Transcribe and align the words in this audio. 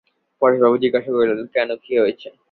পরেশবাবু 0.41 0.75
জিজ্ঞাসা 0.83 1.09
করিলেন, 1.11 1.39
কেন, 1.55 1.69
কী 1.83 1.93
হয়েছে? 1.97 2.27